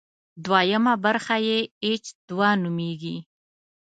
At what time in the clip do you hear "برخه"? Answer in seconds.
1.05-1.35